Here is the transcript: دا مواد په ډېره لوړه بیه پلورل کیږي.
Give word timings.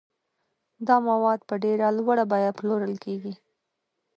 دا 0.87 0.95
مواد 1.07 1.39
په 1.49 1.55
ډېره 1.63 1.87
لوړه 1.97 2.23
بیه 2.31 2.51
پلورل 2.57 2.93
کیږي. 3.05 3.33